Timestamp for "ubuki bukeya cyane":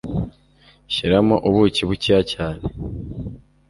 1.47-2.63